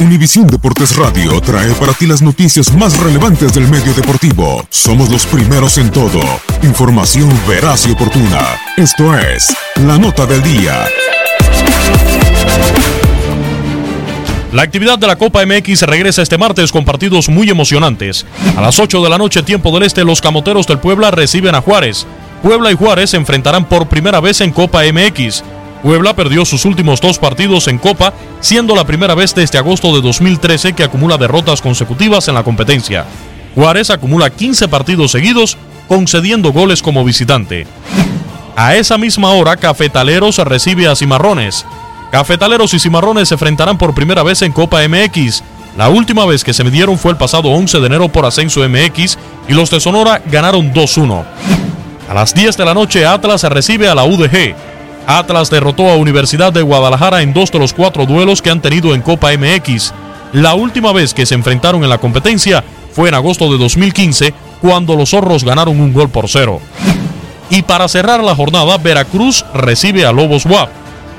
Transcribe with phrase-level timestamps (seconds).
[0.00, 4.64] Univisión Deportes Radio trae para ti las noticias más relevantes del medio deportivo.
[4.70, 6.20] Somos los primeros en todo.
[6.62, 8.40] Información veraz y oportuna.
[8.78, 9.54] Esto es
[9.86, 10.86] La Nota del Día.
[14.52, 18.26] La actividad de la Copa MX regresa este martes con partidos muy emocionantes.
[18.56, 21.60] A las 8 de la noche, tiempo del este, los camoteros del Puebla reciben a
[21.60, 22.06] Juárez.
[22.42, 25.44] Puebla y Juárez se enfrentarán por primera vez en Copa MX.
[25.82, 30.02] Puebla perdió sus últimos dos partidos en Copa, siendo la primera vez desde agosto de
[30.02, 33.06] 2013 que acumula derrotas consecutivas en la competencia.
[33.54, 35.56] Juárez acumula 15 partidos seguidos,
[35.88, 37.66] concediendo goles como visitante.
[38.56, 41.64] A esa misma hora, Cafetaleros recibe a Cimarrones.
[42.10, 45.42] Cafetaleros y Cimarrones se enfrentarán por primera vez en Copa MX.
[45.78, 49.16] La última vez que se midieron fue el pasado 11 de enero por Ascenso MX
[49.48, 51.24] y los de Sonora ganaron 2-1.
[52.08, 54.54] A las 10 de la noche, Atlas recibe a la UDG.
[55.18, 58.94] Atlas derrotó a Universidad de Guadalajara en dos de los cuatro duelos que han tenido
[58.94, 59.92] en Copa MX.
[60.32, 62.62] La última vez que se enfrentaron en la competencia
[62.92, 66.60] fue en agosto de 2015, cuando los zorros ganaron un gol por cero.
[67.50, 70.68] Y para cerrar la jornada, Veracruz recibe a Lobos WAP.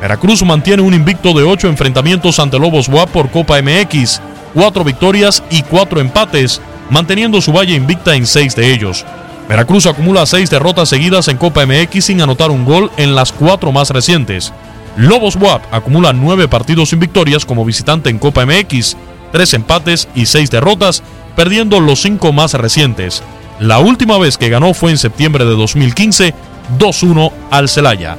[0.00, 4.20] Veracruz mantiene un invicto de ocho enfrentamientos ante Lobos WAP por Copa MX,
[4.52, 6.60] cuatro victorias y cuatro empates,
[6.90, 9.06] manteniendo su valle invicta en seis de ellos.
[9.48, 13.72] Veracruz acumula seis derrotas seguidas en Copa MX sin anotar un gol en las cuatro
[13.72, 14.52] más recientes.
[14.96, 18.96] Lobos WAP acumula nueve partidos sin victorias como visitante en Copa MX,
[19.32, 21.02] tres empates y seis derrotas,
[21.34, 23.22] perdiendo los cinco más recientes.
[23.58, 26.34] La última vez que ganó fue en septiembre de 2015,
[26.78, 28.16] 2-1 al Celaya.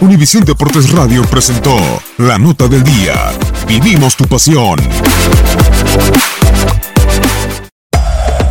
[0.00, 1.76] Univisión Deportes Radio presentó
[2.18, 3.32] La Nota del Día.
[3.66, 4.78] Vivimos tu pasión.